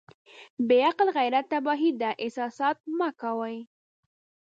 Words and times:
بې 0.67 0.77
عقل 0.87 1.07
غيرت 1.17 1.45
تباهي 1.51 1.91
ده 2.01 2.09
احساسات 2.23 2.77
مه 2.97 3.09
کوئ. 3.21 3.55